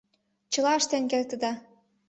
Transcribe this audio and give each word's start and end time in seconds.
Чыла 0.51 0.71
ыштен 0.79 1.03
кертыда. 1.11 1.51